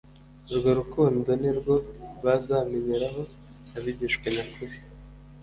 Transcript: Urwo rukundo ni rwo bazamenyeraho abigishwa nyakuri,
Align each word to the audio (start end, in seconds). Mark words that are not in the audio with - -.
Urwo 0.49 0.69
rukundo 0.79 1.29
ni 1.41 1.51
rwo 1.57 1.75
bazamenyeraho 2.23 3.21
abigishwa 3.77 4.25
nyakuri, 4.35 4.75